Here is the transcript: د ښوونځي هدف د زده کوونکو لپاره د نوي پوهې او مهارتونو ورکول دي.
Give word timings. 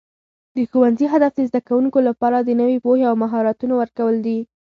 د 0.55 0.57
ښوونځي 0.69 1.05
هدف 1.13 1.31
د 1.35 1.39
زده 1.49 1.61
کوونکو 1.67 1.99
لپاره 2.09 2.37
د 2.41 2.49
نوي 2.61 2.77
پوهې 2.85 3.03
او 3.09 3.15
مهارتونو 3.23 3.73
ورکول 3.77 4.15
دي. 4.25 4.39